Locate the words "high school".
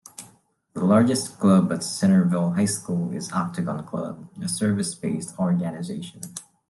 2.53-3.13